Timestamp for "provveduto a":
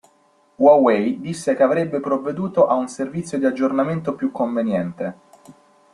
1.99-2.73